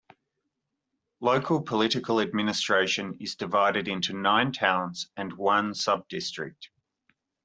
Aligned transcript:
Local 1.19 1.61
political 1.61 2.21
administration 2.21 3.17
is 3.19 3.35
divided 3.35 3.87
into 3.87 4.13
nine 4.13 4.51
towns 4.51 5.07
and 5.15 5.31
one 5.33 5.73
subdistrict. 5.73 6.69